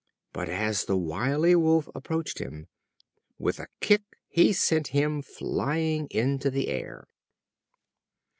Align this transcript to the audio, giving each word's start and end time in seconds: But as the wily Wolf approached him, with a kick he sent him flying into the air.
But 0.33 0.49
as 0.49 0.85
the 0.85 0.97
wily 0.97 1.55
Wolf 1.55 1.87
approached 1.93 2.39
him, 2.39 2.65
with 3.37 3.59
a 3.59 3.67
kick 3.81 4.01
he 4.29 4.51
sent 4.51 4.87
him 4.87 5.21
flying 5.21 6.07
into 6.09 6.49
the 6.49 6.69
air. 6.69 7.05